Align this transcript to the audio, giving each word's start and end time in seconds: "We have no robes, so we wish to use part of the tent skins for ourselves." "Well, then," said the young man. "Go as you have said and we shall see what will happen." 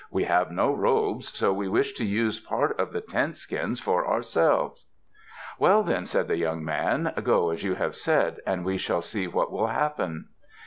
"We 0.09 0.23
have 0.23 0.49
no 0.49 0.73
robes, 0.73 1.31
so 1.31 1.53
we 1.53 1.67
wish 1.69 1.93
to 1.93 2.03
use 2.05 2.39
part 2.39 2.79
of 2.79 2.91
the 2.91 3.01
tent 3.01 3.37
skins 3.37 3.79
for 3.79 4.07
ourselves." 4.09 4.87
"Well, 5.59 5.83
then," 5.83 6.07
said 6.07 6.27
the 6.27 6.37
young 6.37 6.65
man. 6.65 7.13
"Go 7.21 7.51
as 7.51 7.61
you 7.61 7.75
have 7.75 7.93
said 7.95 8.39
and 8.43 8.65
we 8.65 8.77
shall 8.79 9.03
see 9.03 9.27
what 9.27 9.51
will 9.51 9.67
happen." 9.67 10.29